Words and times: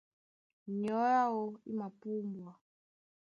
Nyɔ̌ 0.79 1.03
áō 1.21 1.41
í 1.69 1.71
mapúmbwa. 1.79 2.51